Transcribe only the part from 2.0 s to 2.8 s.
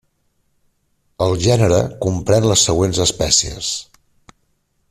comprèn les